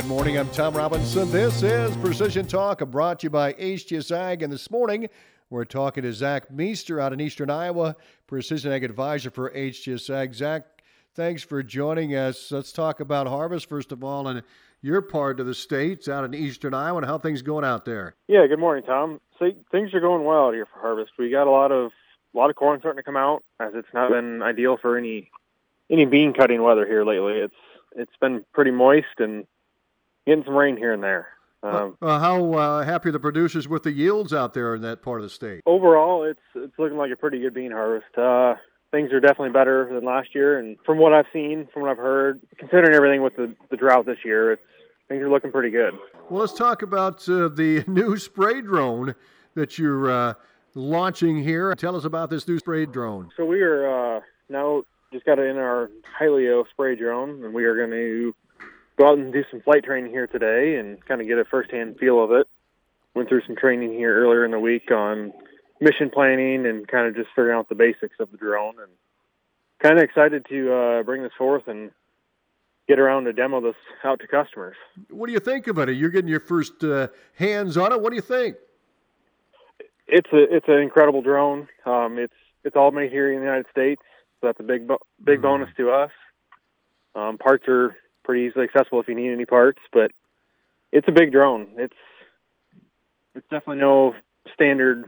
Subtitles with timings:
[0.00, 0.38] Good morning.
[0.38, 1.30] I'm Tom Robinson.
[1.30, 4.42] This is Precision Talk, brought to you by HTS Ag.
[4.42, 5.10] And this morning,
[5.50, 7.94] we're talking to Zach Meester out in Eastern Iowa,
[8.26, 10.32] Precision Ag Advisor for HTS Ag.
[10.32, 10.62] Zach,
[11.14, 12.50] thanks for joining us.
[12.50, 14.42] Let's talk about harvest, first of all, and
[14.80, 18.14] your part of the states out in Eastern Iowa and how things going out there.
[18.26, 19.20] Yeah, good morning, Tom.
[19.38, 21.12] So things are going well out here for harvest.
[21.18, 21.92] We got a lot of
[22.34, 25.30] a lot of corn starting to come out as it's not been ideal for any
[25.90, 27.34] any bean cutting weather here lately.
[27.34, 27.54] It's
[27.94, 29.44] it's been pretty moist and
[30.26, 31.28] getting some rain here and there.
[31.62, 35.02] Um, uh, how uh, happy are the producers with the yields out there in that
[35.02, 35.60] part of the state?
[35.66, 38.16] Overall, it's it's looking like a pretty good bean harvest.
[38.16, 38.54] Uh,
[38.90, 41.98] things are definitely better than last year, and from what I've seen, from what I've
[41.98, 44.62] heard, considering everything with the, the drought this year, it's
[45.08, 45.92] things are looking pretty good.
[46.30, 49.14] Well, let's talk about uh, the new spray drone
[49.54, 50.34] that you're uh,
[50.74, 51.74] launching here.
[51.74, 53.30] Tell us about this new spray drone.
[53.36, 57.64] So we are uh, now just got it in our Hylio spray drone, and we
[57.64, 58.34] are going to
[58.98, 61.96] go out and do some flight training here today and kind of get a firsthand
[61.98, 62.46] feel of it.
[63.14, 65.32] Went through some training here earlier in the week on
[65.80, 68.92] mission planning and kind of just figuring out the basics of the drone and
[69.82, 71.90] kind of excited to uh, bring this forth and
[72.86, 73.74] get around to demo this
[74.04, 74.76] out to customers.
[75.10, 75.88] What do you think of it?
[75.90, 78.00] You're getting your first uh, hands on it.
[78.00, 78.56] What do you think?
[80.06, 81.68] It's a it's an incredible drone.
[81.86, 84.02] Um, it's it's all made here in the United States,
[84.40, 84.88] so that's a big
[85.22, 85.42] big mm.
[85.42, 86.10] bonus to us.
[87.14, 87.96] Um, parts are
[88.30, 90.12] pretty easily accessible if you need any parts, but
[90.92, 91.66] it's a big drone.
[91.76, 91.96] It's
[93.34, 94.14] it's definitely no
[94.54, 95.06] standard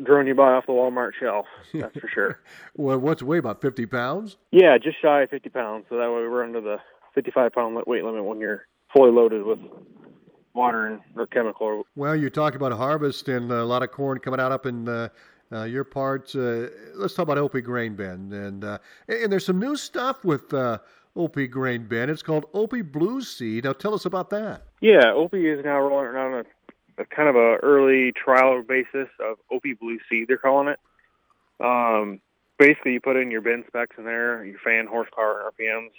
[0.00, 1.46] drone you buy off the Walmart shelf.
[1.74, 2.38] That's for sure.
[2.76, 3.38] well, what's it weigh?
[3.38, 4.36] About fifty pounds?
[4.52, 5.86] Yeah, just shy of fifty pounds.
[5.88, 6.76] So that way we're under the
[7.16, 9.58] fifty-five pound weight limit when you're fully loaded with
[10.54, 11.82] water and or chemical.
[11.96, 14.88] Well, you talk about harvest and a lot of corn coming out up in.
[14.88, 15.08] Uh,
[15.52, 16.34] uh, your parts.
[16.34, 20.54] Uh, let's talk about Opie Grain Bin, and uh, and there's some new stuff with
[20.54, 20.78] uh,
[21.14, 22.08] Opie Grain Bin.
[22.08, 23.64] It's called Opie Blue Seed.
[23.64, 24.66] Now, tell us about that.
[24.80, 29.36] Yeah, Opie is now rolling on a, a kind of a early trial basis of
[29.50, 30.28] Opie Blue Seed.
[30.28, 30.80] They're calling it.
[31.60, 32.20] Um,
[32.58, 35.92] basically, you put in your bin specs in there, your fan horsepower and RPMs,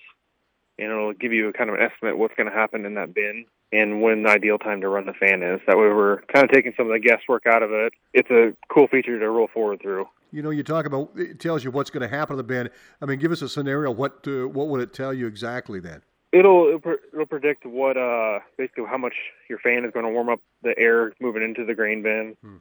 [0.80, 3.14] and it'll give you a kind of an estimate what's going to happen in that
[3.14, 5.60] bin and when the ideal time to run the fan is.
[5.68, 7.94] That way, we're kind of taking some of the guesswork out of it.
[8.14, 10.06] It's a cool feature to roll forward through.
[10.34, 12.72] You know, you talk about it tells you what's going to happen to the bin.
[13.00, 13.92] I mean, give us a scenario.
[13.92, 16.02] What uh, what would it tell you exactly then?
[16.32, 16.80] It'll
[17.14, 19.14] it'll predict what uh basically how much
[19.48, 22.58] your fan is going to warm up the air moving into the grain bin, hmm.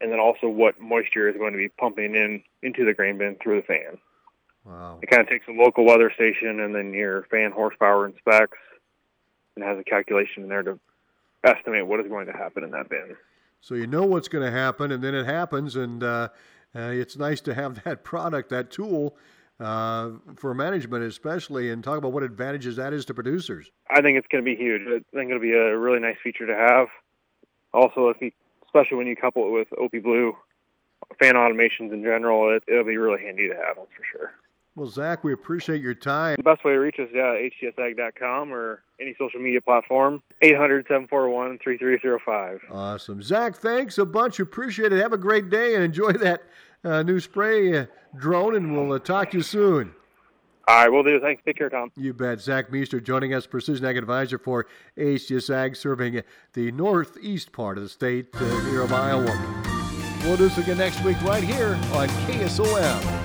[0.00, 3.36] and then also what moisture is going to be pumping in into the grain bin
[3.42, 3.98] through the fan.
[4.64, 5.00] Wow!
[5.02, 8.58] It kind of takes a local weather station and then your fan horsepower and specs,
[9.56, 10.78] and has a calculation in there to
[11.42, 13.16] estimate what is going to happen in that bin.
[13.60, 16.28] So you know what's going to happen, and then it happens, and uh,
[16.74, 19.16] uh, it's nice to have that product, that tool.
[19.58, 23.70] Uh, for management, especially, and talk about what advantages that is to producers.
[23.90, 24.80] I think it's going to be huge.
[24.86, 26.88] I think it'll be a really nice feature to have.
[27.74, 28.32] Also, if you,
[28.64, 30.34] especially when you couple it with Opie Blue
[31.18, 33.76] fan automations in general, it, it'll be really handy to have.
[33.76, 34.32] That's for sure.
[34.76, 36.36] Well, Zach, we appreciate your time.
[36.36, 42.60] The best way to reach us, yeah, htsag.com or any social media platform, 800-741-3305.
[42.70, 43.20] Awesome.
[43.20, 44.38] Zach, thanks a bunch.
[44.38, 45.02] Appreciate it.
[45.02, 46.44] Have a great day and enjoy that
[46.84, 47.86] uh, new spray uh,
[48.16, 49.92] drone, and we'll uh, talk to you soon.
[50.68, 51.18] All right, we'll do.
[51.18, 51.42] Thanks.
[51.44, 51.90] Take care, Tom.
[51.96, 52.40] You bet.
[52.40, 57.82] Zach Meester joining us, Precision Ag Advisor for HTS Ag, serving the northeast part of
[57.82, 59.36] the state uh, near Iowa.
[60.22, 63.19] We'll do this again next week right here on KSOM.